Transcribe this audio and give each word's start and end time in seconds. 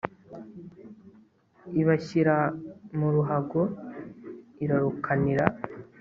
ibashyira 1.81 2.35
mu 2.97 3.07
ruhago 3.13 3.61
irarukanira 4.63 5.45